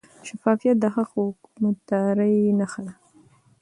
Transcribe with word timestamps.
شفافیت 0.27 0.77
د 0.79 0.85
ښه 0.93 1.03
حکومتدارۍ 1.11 2.35
نښه 2.59 2.81
ده. 2.85 2.93